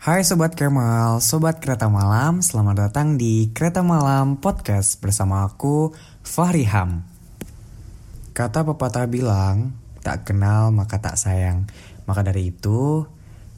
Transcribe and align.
Hai 0.00 0.24
Sobat 0.24 0.56
Kemal, 0.56 1.20
Sobat 1.20 1.60
Kereta 1.60 1.92
Malam, 1.92 2.40
selamat 2.40 2.88
datang 2.88 3.20
di 3.20 3.52
Kereta 3.52 3.84
Malam 3.84 4.40
Podcast 4.40 4.96
bersama 4.96 5.44
aku, 5.44 5.92
Fahri 6.24 6.64
Ham. 6.64 7.04
Kata 8.32 8.64
pepatah 8.64 9.04
bilang, 9.04 9.76
tak 10.00 10.24
kenal 10.24 10.72
maka 10.72 11.04
tak 11.04 11.20
sayang. 11.20 11.68
Maka 12.08 12.24
dari 12.24 12.48
itu, 12.48 13.04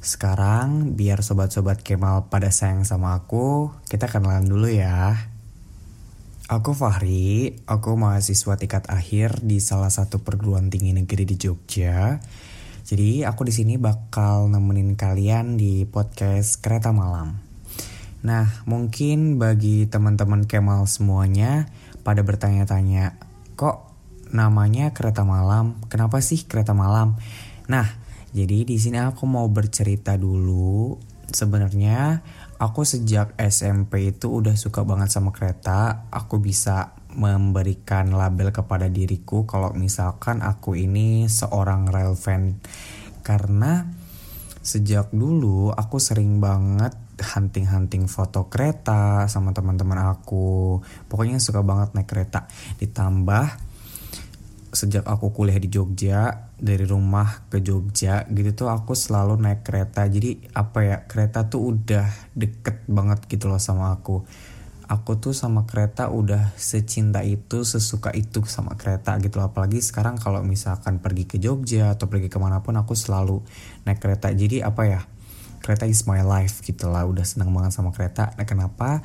sekarang 0.03 0.99
biar 0.99 1.23
sobat-sobat 1.23 1.87
Kemal 1.87 2.27
pada 2.27 2.51
sayang 2.51 2.83
sama 2.83 3.15
aku, 3.15 3.71
kita 3.87 4.11
kenalan 4.11 4.43
dulu 4.43 4.67
ya. 4.67 5.15
Aku 6.51 6.75
Fahri, 6.75 7.55
aku 7.71 7.95
mahasiswa 7.95 8.59
tingkat 8.59 8.91
akhir 8.91 9.47
di 9.47 9.63
salah 9.63 9.95
satu 9.95 10.19
perguruan 10.27 10.75
tinggi 10.75 10.91
negeri 10.91 11.23
di 11.23 11.39
Jogja. 11.39 12.19
Jadi 12.83 13.23
aku 13.23 13.47
di 13.47 13.55
sini 13.55 13.79
bakal 13.79 14.51
nemenin 14.51 14.99
kalian 14.99 15.55
di 15.55 15.87
podcast 15.87 16.59
Kereta 16.59 16.91
Malam. 16.91 17.39
Nah, 18.27 18.67
mungkin 18.67 19.39
bagi 19.39 19.87
teman-teman 19.87 20.51
Kemal 20.51 20.91
semuanya 20.91 21.71
pada 22.03 22.27
bertanya-tanya, 22.27 23.15
kok 23.55 23.87
namanya 24.35 24.91
Kereta 24.91 25.23
Malam? 25.23 25.79
Kenapa 25.87 26.19
sih 26.19 26.43
Kereta 26.43 26.75
Malam? 26.75 27.15
Nah, 27.71 27.87
jadi 28.35 28.67
di 28.67 28.75
sini 28.83 28.99
aku 28.99 29.31
mau 29.31 29.47
bercerita 29.47 30.19
dulu. 30.19 30.99
Sebenarnya 31.31 32.19
aku 32.59 32.83
sejak 32.83 33.39
SMP 33.39 34.11
itu 34.11 34.43
udah 34.43 34.59
suka 34.59 34.83
banget 34.83 35.15
sama 35.15 35.31
kereta. 35.31 36.11
Aku 36.11 36.43
bisa 36.43 36.99
memberikan 37.15 38.13
label 38.13 38.53
kepada 38.53 38.89
diriku 38.89 39.45
kalau 39.45 39.73
misalkan 39.77 40.41
aku 40.41 40.77
ini 40.77 41.29
seorang 41.29 41.89
fan. 42.17 42.59
Karena 43.23 43.87
sejak 44.63 45.11
dulu 45.11 45.75
aku 45.75 45.99
sering 45.99 46.39
banget 46.39 46.95
hunting-hunting 47.23 48.11
foto 48.11 48.51
kereta 48.51 49.31
sama 49.31 49.55
teman-teman 49.55 50.11
aku. 50.11 50.81
Pokoknya 51.07 51.39
suka 51.39 51.63
banget 51.63 51.95
naik 51.95 52.09
kereta. 52.09 52.51
Ditambah 52.81 53.73
sejak 54.73 55.05
aku 55.05 55.37
kuliah 55.37 55.61
di 55.61 55.69
Jogja 55.69 56.49
dari 56.57 56.89
rumah 56.89 57.45
ke 57.53 57.61
Jogja 57.61 58.25
gitu 58.33 58.65
tuh 58.65 58.69
aku 58.73 58.97
selalu 58.97 59.37
naik 59.37 59.61
kereta. 59.61 60.09
Jadi 60.09 60.49
apa 60.57 60.79
ya 60.81 60.97
kereta 61.05 61.45
tuh 61.45 61.77
udah 61.77 62.09
deket 62.33 62.89
banget 62.89 63.29
gitu 63.29 63.53
loh 63.53 63.61
sama 63.61 63.93
aku 63.93 64.25
aku 64.89 65.19
tuh 65.19 65.35
sama 65.35 65.65
kereta 65.69 66.11
udah 66.11 66.55
secinta 66.59 67.23
itu 67.23 67.63
sesuka 67.63 68.11
itu 68.13 68.43
sama 68.47 68.75
kereta 68.75 69.19
gitu 69.23 69.39
loh. 69.39 69.51
Apalagi 69.51 69.79
sekarang 69.79 70.19
kalau 70.19 70.43
misalkan 70.43 70.99
pergi 70.99 71.25
ke 71.29 71.37
Jogja 71.39 71.95
atau 71.95 72.11
pergi 72.11 72.27
ke 72.27 72.39
mana 72.43 72.63
pun 72.63 72.75
aku 72.75 72.99
selalu 72.99 73.43
naik 73.87 74.03
kereta. 74.03 74.35
Jadi 74.35 74.61
apa 74.65 74.83
ya 74.87 75.01
kereta 75.63 75.87
is 75.87 76.05
my 76.11 76.21
life 76.27 76.61
gitu 76.67 76.91
lah. 76.91 77.07
Udah 77.07 77.23
senang 77.23 77.55
banget 77.55 77.73
sama 77.77 77.95
kereta. 77.95 78.35
Nah 78.35 78.47
kenapa? 78.49 79.05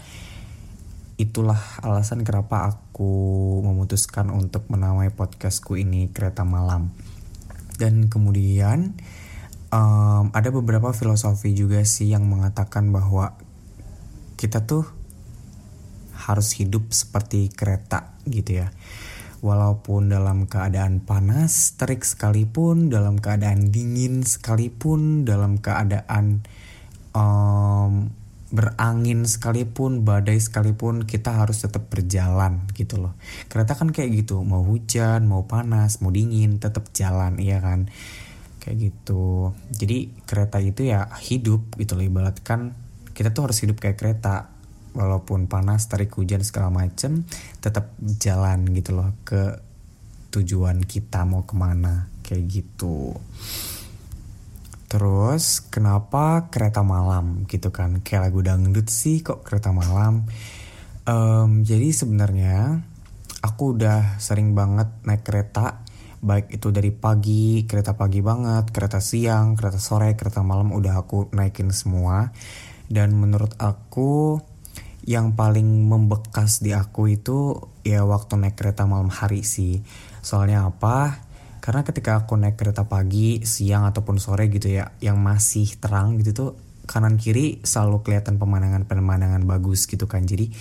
Itulah 1.18 1.58
alasan 1.82 2.22
kenapa 2.22 2.70
aku 2.70 3.10
memutuskan 3.66 4.30
untuk 4.30 4.70
menamai 4.70 5.10
podcastku 5.10 5.74
ini 5.78 6.14
kereta 6.14 6.46
malam. 6.46 6.94
Dan 7.78 8.10
kemudian 8.10 8.98
um, 9.70 10.30
ada 10.34 10.50
beberapa 10.50 10.94
filosofi 10.94 11.54
juga 11.54 11.82
sih 11.86 12.14
yang 12.14 12.26
mengatakan 12.26 12.90
bahwa 12.94 13.38
kita 14.38 14.66
tuh 14.70 14.97
harus 16.28 16.60
hidup 16.60 16.92
seperti 16.92 17.48
kereta 17.48 18.20
gitu 18.28 18.62
ya. 18.64 18.68
Walaupun 19.40 20.12
dalam 20.12 20.50
keadaan 20.50 21.00
panas, 21.00 21.78
terik 21.80 22.04
sekalipun, 22.04 22.92
dalam 22.92 23.22
keadaan 23.22 23.72
dingin 23.72 24.26
sekalipun, 24.26 25.24
dalam 25.24 25.62
keadaan 25.62 26.44
um, 27.16 28.12
berangin 28.52 29.24
sekalipun, 29.24 30.04
badai 30.04 30.42
sekalipun, 30.42 31.06
kita 31.06 31.46
harus 31.46 31.64
tetap 31.64 31.88
berjalan 31.88 32.66
gitu 32.74 32.98
loh. 32.98 33.14
Kereta 33.48 33.78
kan 33.78 33.94
kayak 33.94 34.26
gitu, 34.26 34.42
mau 34.42 34.66
hujan, 34.66 35.30
mau 35.30 35.46
panas, 35.46 36.02
mau 36.02 36.10
dingin, 36.10 36.58
tetap 36.58 36.90
jalan, 36.92 37.38
iya 37.38 37.62
kan? 37.62 37.94
Kayak 38.58 38.90
gitu. 38.90 39.54
Jadi 39.70 40.12
kereta 40.26 40.58
itu 40.60 40.90
ya 40.90 41.08
hidup 41.24 41.78
gitu 41.78 41.94
loh, 41.94 42.04
ibaratkan 42.04 42.74
kita 43.18 43.34
tuh 43.34 43.50
harus 43.50 43.58
hidup 43.66 43.82
kayak 43.82 43.98
kereta 43.98 44.57
walaupun 44.98 45.46
panas 45.46 45.86
tarik 45.86 46.18
hujan 46.18 46.42
segala 46.42 46.74
macem 46.74 47.22
tetap 47.62 47.94
jalan 48.02 48.66
gitu 48.74 48.98
loh 48.98 49.14
ke 49.22 49.62
tujuan 50.34 50.82
kita 50.84 51.24
mau 51.24 51.46
ke 51.46 51.54
mana 51.54 52.10
kayak 52.26 52.44
gitu. 52.50 53.16
Terus 54.88 55.68
kenapa 55.68 56.48
kereta 56.48 56.80
malam 56.80 57.44
gitu 57.48 57.76
kan? 57.76 58.00
Kayak 58.02 58.32
lagu 58.32 58.40
dangdut 58.40 58.88
sih 58.88 59.20
kok 59.20 59.44
kereta 59.44 59.76
malam. 59.76 60.28
Um, 61.08 61.64
jadi 61.64 61.92
sebenarnya 61.92 62.84
aku 63.44 63.80
udah 63.80 64.20
sering 64.20 64.56
banget 64.56 64.92
naik 65.08 65.24
kereta 65.24 65.84
baik 66.18 66.50
itu 66.50 66.74
dari 66.74 66.90
pagi 66.90 67.64
kereta 67.70 67.94
pagi 67.94 68.26
banget 68.26 68.74
kereta 68.74 68.98
siang 68.98 69.54
kereta 69.54 69.78
sore 69.78 70.18
kereta 70.18 70.42
malam 70.42 70.74
udah 70.74 71.04
aku 71.04 71.32
naikin 71.36 71.72
semua. 71.76 72.32
Dan 72.88 73.12
menurut 73.20 73.60
aku 73.60 74.40
yang 75.08 75.40
paling 75.40 75.88
membekas 75.88 76.60
di 76.60 76.76
aku 76.76 77.08
itu 77.08 77.56
ya 77.88 78.04
waktu 78.04 78.36
naik 78.36 78.60
kereta 78.60 78.84
malam 78.84 79.08
hari 79.08 79.48
sih. 79.48 79.80
Soalnya 80.20 80.68
apa? 80.68 81.24
Karena 81.64 81.88
ketika 81.88 82.20
aku 82.20 82.36
naik 82.36 82.60
kereta 82.60 82.92
pagi, 82.92 83.40
siang 83.48 83.88
ataupun 83.88 84.20
sore 84.20 84.52
gitu 84.52 84.68
ya, 84.68 84.92
yang 85.00 85.24
masih 85.24 85.80
terang 85.80 86.20
gitu 86.20 86.32
tuh 86.36 86.50
kanan 86.84 87.16
kiri 87.16 87.64
selalu 87.64 88.04
kelihatan 88.04 88.36
pemandangan-pemandangan 88.36 89.48
bagus 89.48 89.88
gitu 89.88 90.12
kan. 90.12 90.28
Jadi 90.28 90.52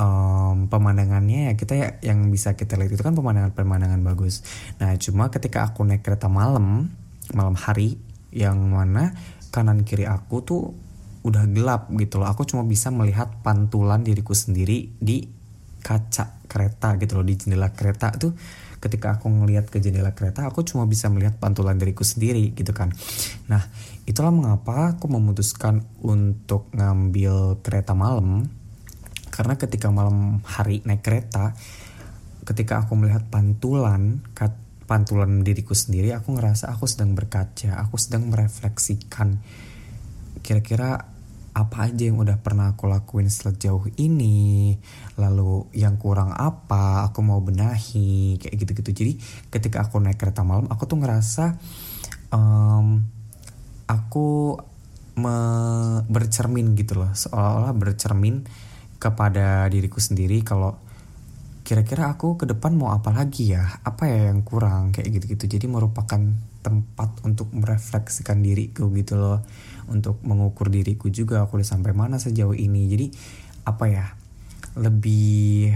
um, 0.00 0.72
pemandangannya 0.72 1.52
ya 1.52 1.54
kita 1.56 1.74
ya 1.76 1.88
yang 2.00 2.32
bisa 2.32 2.56
kita 2.56 2.80
lihat 2.80 2.96
itu 2.96 3.04
kan 3.04 3.12
pemandangan-pemandangan 3.12 4.00
bagus. 4.00 4.40
Nah, 4.80 4.96
cuma 4.96 5.28
ketika 5.28 5.68
aku 5.68 5.84
naik 5.84 6.00
kereta 6.00 6.32
malam, 6.32 6.88
malam 7.36 7.56
hari 7.60 8.00
yang 8.32 8.56
mana 8.72 9.12
kanan 9.52 9.84
kiri 9.84 10.08
aku 10.08 10.40
tuh 10.40 10.62
udah 11.22 11.46
gelap 11.50 11.90
gitu 11.94 12.18
loh. 12.18 12.28
Aku 12.30 12.42
cuma 12.46 12.66
bisa 12.66 12.90
melihat 12.90 13.30
pantulan 13.46 14.02
diriku 14.02 14.34
sendiri 14.34 14.90
di 14.98 15.26
kaca 15.82 16.42
kereta 16.46 16.94
gitu 16.98 17.18
loh 17.18 17.26
di 17.26 17.34
jendela 17.38 17.70
kereta 17.74 18.14
tuh. 18.14 18.34
Ketika 18.82 19.14
aku 19.14 19.30
ngelihat 19.30 19.70
ke 19.70 19.78
jendela 19.78 20.10
kereta 20.10 20.42
aku 20.42 20.66
cuma 20.66 20.90
bisa 20.90 21.06
melihat 21.06 21.38
pantulan 21.38 21.78
diriku 21.78 22.02
sendiri 22.02 22.50
gitu 22.58 22.74
kan. 22.74 22.90
Nah 23.46 23.62
itulah 24.10 24.34
mengapa 24.34 24.98
aku 24.98 25.06
memutuskan 25.06 25.86
untuk 26.02 26.66
ngambil 26.74 27.62
kereta 27.62 27.94
malam. 27.94 28.50
Karena 29.30 29.54
ketika 29.54 29.88
malam 29.88 30.42
hari 30.42 30.82
naik 30.82 31.06
kereta 31.06 31.54
ketika 32.42 32.82
aku 32.82 32.98
melihat 32.98 33.22
pantulan 33.30 34.18
pantulan 34.90 35.46
diriku 35.46 35.78
sendiri 35.78 36.10
aku 36.10 36.34
ngerasa 36.34 36.74
aku 36.74 36.90
sedang 36.90 37.14
berkaca 37.14 37.78
aku 37.78 37.96
sedang 37.96 38.28
merefleksikan 38.28 39.38
kira-kira 40.42 41.11
apa 41.52 41.84
aja 41.84 42.08
yang 42.08 42.16
udah 42.16 42.40
pernah 42.40 42.72
aku 42.72 42.88
lakuin 42.88 43.28
sejauh 43.28 43.92
ini? 44.00 44.72
Lalu 45.20 45.68
yang 45.76 46.00
kurang 46.00 46.32
apa? 46.32 47.04
Aku 47.12 47.20
mau 47.20 47.44
benahi 47.44 48.40
kayak 48.40 48.56
gitu-gitu. 48.56 48.90
Jadi 48.92 49.12
ketika 49.52 49.84
aku 49.84 50.00
naik 50.00 50.16
kereta 50.16 50.40
malam 50.42 50.64
aku 50.72 50.88
tuh 50.88 50.96
ngerasa 50.96 51.60
um, 52.32 53.04
aku 53.84 54.56
me 55.20 55.36
bercermin 56.08 56.72
gitu 56.72 57.04
loh. 57.04 57.12
Seolah-olah 57.12 57.76
bercermin 57.76 58.48
kepada 58.96 59.68
diriku 59.68 60.00
sendiri 60.00 60.40
kalau 60.40 60.80
kira-kira 61.62 62.10
aku 62.10 62.40
ke 62.40 62.48
depan 62.48 62.72
mau 62.72 62.96
apa 62.96 63.12
lagi 63.12 63.52
ya? 63.52 63.84
Apa 63.84 64.08
ya 64.08 64.32
yang 64.32 64.40
kurang? 64.40 64.96
Kayak 64.96 65.20
gitu-gitu. 65.20 65.60
Jadi 65.60 65.66
merupakan 65.68 66.20
tempat 66.62 67.20
untuk 67.26 67.50
merefleksikan 67.52 68.40
diriku 68.40 68.88
gitu 68.94 69.18
loh. 69.18 69.42
Untuk 69.90 70.22
mengukur 70.22 70.70
diriku 70.70 71.10
juga 71.10 71.42
aku 71.42 71.58
udah 71.60 71.68
sampai 71.68 71.92
mana 71.92 72.16
sejauh 72.22 72.54
ini. 72.54 72.86
Jadi 72.88 73.06
apa 73.66 73.84
ya 73.90 74.06
lebih 74.78 75.74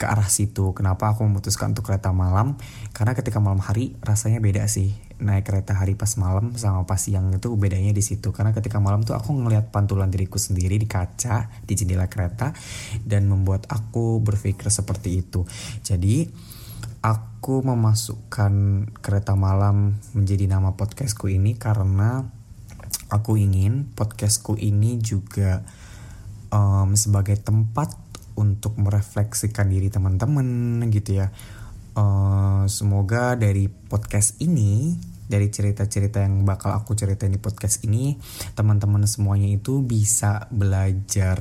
ke 0.00 0.08
arah 0.08 0.32
situ. 0.32 0.72
Kenapa 0.72 1.12
aku 1.12 1.28
memutuskan 1.28 1.76
untuk 1.76 1.92
kereta 1.92 2.08
malam? 2.16 2.56
Karena 2.96 3.12
ketika 3.12 3.36
malam 3.36 3.60
hari 3.60 3.92
rasanya 4.00 4.40
beda 4.40 4.64
sih. 4.64 4.96
Naik 5.20 5.52
kereta 5.52 5.76
hari 5.76 5.92
pas 5.92 6.08
malam 6.16 6.56
sama 6.56 6.88
pas 6.88 6.96
siang 6.96 7.28
itu 7.36 7.52
bedanya 7.52 7.92
di 7.92 8.00
situ. 8.00 8.32
Karena 8.32 8.56
ketika 8.56 8.80
malam 8.80 9.04
tuh 9.04 9.12
aku 9.12 9.36
ngelihat 9.36 9.68
pantulan 9.68 10.08
diriku 10.08 10.40
sendiri 10.40 10.80
di 10.80 10.88
kaca 10.88 11.52
di 11.68 11.76
jendela 11.76 12.08
kereta 12.08 12.56
dan 13.04 13.28
membuat 13.28 13.68
aku 13.68 14.24
berpikir 14.24 14.72
seperti 14.72 15.20
itu. 15.20 15.44
Jadi 15.84 16.24
aku 17.00 17.64
memasukkan 17.64 18.52
kereta 19.00 19.32
malam 19.32 19.96
menjadi 20.12 20.44
nama 20.44 20.76
podcastku 20.76 21.32
ini 21.32 21.56
karena 21.56 22.28
aku 23.08 23.40
ingin 23.40 23.88
podcastku 23.96 24.60
ini 24.60 25.00
juga 25.00 25.64
um, 26.52 26.92
sebagai 26.92 27.40
tempat 27.40 27.96
untuk 28.36 28.76
merefleksikan 28.76 29.72
diri 29.72 29.88
teman-teman 29.88 30.80
gitu 30.92 31.24
ya. 31.24 31.32
Uh, 31.96 32.68
semoga 32.70 33.34
dari 33.34 33.66
podcast 33.66 34.38
ini 34.38 34.94
dari 35.26 35.50
cerita-cerita 35.50 36.22
yang 36.22 36.42
bakal 36.42 36.74
aku 36.74 36.94
ceritain 36.94 37.30
di 37.30 37.38
podcast 37.38 37.82
ini 37.86 38.18
teman-teman 38.54 39.06
semuanya 39.06 39.46
itu 39.50 39.82
bisa 39.82 40.50
belajar 40.50 41.38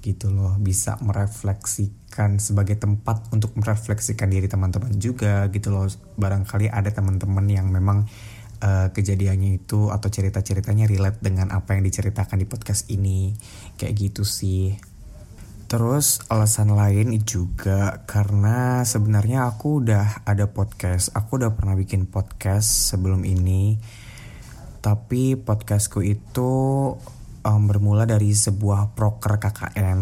gitu 0.00 0.32
loh 0.32 0.56
bisa 0.56 0.96
merefleksikan 1.04 2.40
sebagai 2.40 2.80
tempat 2.80 3.28
untuk 3.30 3.54
merefleksikan 3.56 4.32
diri 4.32 4.48
teman-teman 4.48 4.96
juga 4.96 5.46
gitu 5.52 5.70
loh. 5.70 5.86
Barangkali 6.16 6.72
ada 6.72 6.88
teman-teman 6.90 7.46
yang 7.48 7.68
memang 7.68 8.08
uh, 8.64 8.88
kejadiannya 8.92 9.60
itu 9.60 9.88
atau 9.92 10.08
cerita-ceritanya 10.08 10.88
relate 10.88 11.20
dengan 11.20 11.52
apa 11.52 11.76
yang 11.76 11.84
diceritakan 11.84 12.40
di 12.40 12.46
podcast 12.48 12.88
ini. 12.92 13.36
Kayak 13.76 13.94
gitu 13.96 14.22
sih. 14.24 14.76
Terus 15.70 16.18
alasan 16.26 16.74
lain 16.74 17.14
juga 17.22 18.02
karena 18.02 18.82
sebenarnya 18.82 19.46
aku 19.46 19.86
udah 19.86 20.26
ada 20.26 20.50
podcast, 20.50 21.14
aku 21.14 21.38
udah 21.38 21.54
pernah 21.54 21.78
bikin 21.78 22.10
podcast 22.10 22.90
sebelum 22.90 23.22
ini. 23.22 23.78
Tapi 24.82 25.38
podcastku 25.38 26.02
itu 26.02 26.50
um, 27.44 27.68
bermula 27.68 28.04
dari 28.04 28.32
sebuah 28.32 28.96
proker 28.96 29.40
KKN 29.40 30.00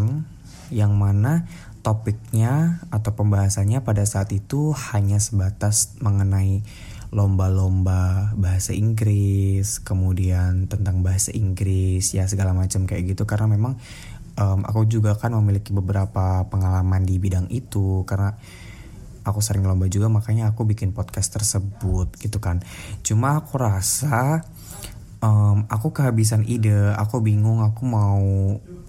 yang 0.75 0.93
mana 0.97 1.49
topiknya 1.81 2.85
atau 2.93 3.17
pembahasannya 3.17 3.81
pada 3.81 4.05
saat 4.05 4.29
itu 4.35 4.77
hanya 4.93 5.17
sebatas 5.23 5.97
mengenai 6.05 6.61
lomba-lomba 7.09 8.37
bahasa 8.37 8.77
Inggris, 8.77 9.81
kemudian 9.81 10.69
tentang 10.69 11.01
bahasa 11.01 11.33
Inggris 11.33 12.13
ya 12.13 12.29
segala 12.29 12.53
macam 12.53 12.85
kayak 12.85 13.17
gitu. 13.17 13.25
Karena 13.25 13.49
memang 13.49 13.81
um, 14.37 14.61
aku 14.69 14.85
juga 14.85 15.17
kan 15.17 15.33
memiliki 15.33 15.73
beberapa 15.73 16.45
pengalaman 16.53 17.09
di 17.09 17.17
bidang 17.17 17.49
itu 17.49 18.05
karena 18.05 18.37
aku 19.25 19.41
sering 19.41 19.65
lomba 19.65 19.89
juga 19.89 20.09
makanya 20.09 20.53
aku 20.53 20.69
bikin 20.69 20.93
podcast 20.93 21.33
tersebut 21.33 22.13
gitu 22.21 22.45
kan. 22.45 22.61
Cuma 23.01 23.41
aku 23.41 23.57
rasa 23.57 24.45
um, 25.23 25.67
aku 25.71 25.95
kehabisan 25.95 26.47
ide 26.47 26.95
aku 26.95 27.23
bingung 27.23 27.63
aku 27.63 27.83
mau 27.87 28.23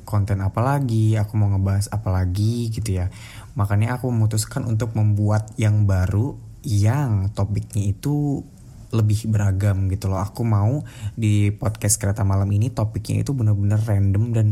konten 0.06 0.42
apa 0.42 0.62
lagi 0.62 1.14
aku 1.18 1.38
mau 1.38 1.54
ngebahas 1.54 1.94
apa 1.94 2.10
lagi 2.10 2.74
gitu 2.74 2.98
ya 2.98 3.14
makanya 3.54 3.98
aku 3.98 4.10
memutuskan 4.10 4.66
untuk 4.66 4.98
membuat 4.98 5.54
yang 5.60 5.86
baru 5.86 6.38
yang 6.66 7.32
topiknya 7.32 7.94
itu 7.94 8.44
lebih 8.90 9.30
beragam 9.30 9.86
gitu 9.94 10.10
loh. 10.10 10.18
Aku 10.18 10.42
mau 10.42 10.82
di 11.14 11.54
podcast 11.54 12.02
kereta 12.02 12.26
malam 12.26 12.50
ini 12.50 12.74
topiknya 12.74 13.22
itu 13.22 13.38
bener-bener 13.38 13.78
random 13.86 14.26
dan 14.34 14.48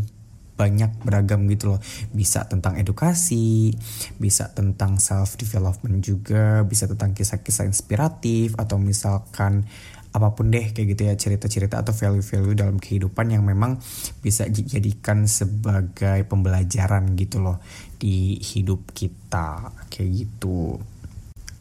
banyak 0.58 0.90
beragam 1.06 1.46
gitu 1.54 1.78
loh 1.78 1.82
bisa 2.10 2.50
tentang 2.50 2.82
edukasi 2.82 3.78
bisa 4.18 4.50
tentang 4.58 4.98
self 4.98 5.38
development 5.38 6.02
juga 6.02 6.66
bisa 6.66 6.90
tentang 6.90 7.14
kisah-kisah 7.14 7.70
inspiratif 7.70 8.58
atau 8.58 8.82
misalkan 8.82 9.70
apa 10.18 10.34
pun 10.34 10.50
deh 10.50 10.74
kayak 10.74 10.98
gitu 10.98 11.02
ya 11.06 11.14
cerita-cerita 11.14 11.86
atau 11.86 11.94
value-value 11.94 12.58
dalam 12.58 12.82
kehidupan 12.82 13.38
yang 13.38 13.46
memang 13.46 13.78
bisa 14.26 14.50
dijadikan 14.50 15.30
sebagai 15.30 16.26
pembelajaran 16.26 17.14
gitu 17.14 17.46
loh 17.46 17.62
di 18.02 18.42
hidup 18.42 18.90
kita 18.98 19.70
kayak 19.94 20.10
gitu. 20.26 20.82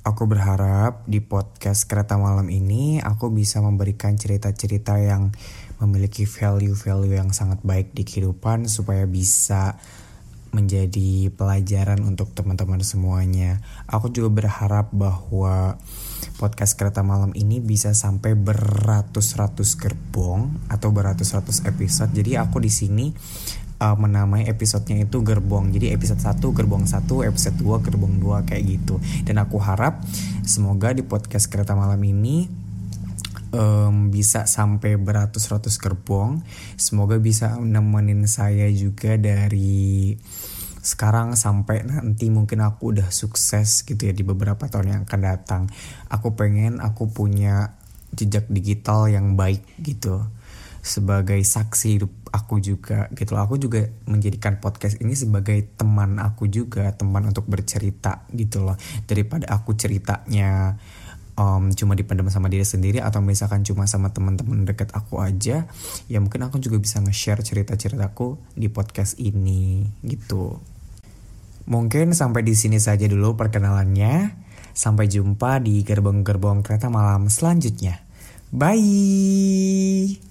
Aku 0.06 0.22
berharap 0.24 1.04
di 1.04 1.20
podcast 1.20 1.84
kereta 1.84 2.16
malam 2.16 2.48
ini 2.48 3.02
aku 3.02 3.28
bisa 3.28 3.60
memberikan 3.60 4.16
cerita-cerita 4.16 4.96
yang 5.02 5.34
memiliki 5.76 6.24
value-value 6.24 7.20
yang 7.20 7.36
sangat 7.36 7.60
baik 7.60 7.92
di 7.92 8.08
kehidupan 8.08 8.70
supaya 8.70 9.04
bisa 9.04 9.76
menjadi 10.56 11.28
pelajaran 11.36 12.00
untuk 12.06 12.32
teman-teman 12.32 12.80
semuanya. 12.80 13.60
Aku 13.84 14.08
juga 14.08 14.32
berharap 14.32 14.88
bahwa 14.94 15.76
podcast 16.36 16.76
kereta 16.76 17.00
malam 17.00 17.32
ini 17.32 17.64
bisa 17.64 17.96
sampai 17.96 18.36
beratus-ratus 18.36 19.80
gerbong 19.80 20.60
atau 20.68 20.92
beratus-ratus 20.92 21.64
episode. 21.64 22.12
Jadi 22.12 22.36
aku 22.36 22.60
di 22.60 22.68
sini 22.68 23.06
uh, 23.80 23.96
menamai 23.96 24.48
episodenya 24.48 25.04
itu 25.08 25.20
gerbong. 25.24 25.72
Jadi 25.72 25.92
episode 25.92 26.20
1 26.20 26.40
gerbong 26.56 26.84
1, 26.84 27.04
episode 27.28 27.56
2 27.60 27.84
gerbong 27.86 28.14
2 28.20 28.48
kayak 28.48 28.64
gitu. 28.64 29.00
Dan 29.24 29.40
aku 29.40 29.60
harap 29.60 30.00
semoga 30.44 30.92
di 30.92 31.04
podcast 31.04 31.48
kereta 31.48 31.76
malam 31.76 32.00
ini 32.04 32.48
um, 33.52 34.12
bisa 34.12 34.48
sampai 34.48 34.96
beratus-ratus 34.96 35.76
gerbong. 35.80 36.42
Semoga 36.76 37.20
bisa 37.20 37.56
nemenin 37.60 38.24
saya 38.28 38.68
juga 38.72 39.16
dari 39.16 40.16
sekarang 40.86 41.34
sampai 41.34 41.82
nanti 41.82 42.30
mungkin 42.30 42.62
aku 42.62 42.94
udah 42.94 43.10
sukses 43.10 43.82
gitu 43.82 44.06
ya 44.06 44.14
di 44.14 44.22
beberapa 44.22 44.70
tahun 44.70 44.86
yang 44.86 45.02
akan 45.02 45.20
datang. 45.26 45.62
Aku 46.06 46.38
pengen 46.38 46.78
aku 46.78 47.10
punya 47.10 47.74
jejak 48.14 48.46
digital 48.46 49.10
yang 49.10 49.34
baik 49.34 49.66
gitu 49.82 50.22
sebagai 50.86 51.42
saksi 51.42 51.98
hidup 51.98 52.12
aku 52.30 52.62
juga 52.62 53.10
gitu 53.18 53.34
loh. 53.34 53.42
Aku 53.42 53.58
juga 53.58 53.90
menjadikan 54.06 54.62
podcast 54.62 55.02
ini 55.02 55.18
sebagai 55.18 55.58
teman 55.74 56.22
aku 56.22 56.46
juga, 56.46 56.94
teman 56.94 57.26
untuk 57.26 57.50
bercerita 57.50 58.22
gitu 58.30 58.62
loh. 58.62 58.78
Daripada 59.10 59.50
aku 59.50 59.74
ceritanya 59.74 60.78
um, 61.34 61.74
cuma 61.74 61.98
dipendam 61.98 62.30
sama 62.30 62.46
diri 62.46 62.62
sendiri 62.62 63.02
atau 63.02 63.18
misalkan 63.18 63.66
cuma 63.66 63.90
sama 63.90 64.10
teman-teman 64.10 64.62
deket 64.62 64.90
aku 64.96 65.20
aja 65.20 65.68
ya 66.08 66.18
mungkin 66.18 66.46
aku 66.48 66.58
juga 66.58 66.80
bisa 66.80 66.98
nge-share 67.04 67.44
cerita-ceritaku 67.44 68.56
di 68.56 68.70
podcast 68.72 69.20
ini 69.20 69.84
gitu 70.02 70.75
mungkin 71.66 72.14
sampai 72.16 72.42
di 72.42 72.54
sini 72.54 72.80
saja 72.80 73.06
dulu 73.06 73.38
perkenalannya. 73.38 74.46
Sampai 74.76 75.08
jumpa 75.08 75.56
di 75.64 75.80
gerbong-gerbong 75.80 76.60
kereta 76.60 76.92
malam 76.92 77.32
selanjutnya. 77.32 78.04
Bye 78.52 80.25